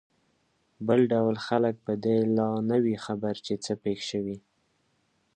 بل 0.87 0.99
ډول 1.13 1.35
خلک 1.47 1.75
په 1.85 1.93
دې 2.03 2.17
لا 2.37 2.49
نه 2.69 2.77
وي 2.83 2.95
خبر 3.05 3.33
چې 3.45 3.53
څه 3.63 3.73
پېښ 3.83 3.99
شوي. 4.11 4.37